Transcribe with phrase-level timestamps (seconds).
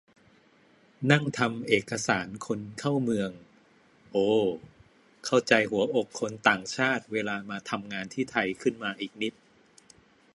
[1.11, 3.31] นั่งทำเอกสารคนเข้าเมือง
[4.11, 4.17] โอ
[5.25, 9.33] เข้าใจหัวอกคนต่างชาติเวลามาทำงานที่ไทยขึ้นมาอีกนิด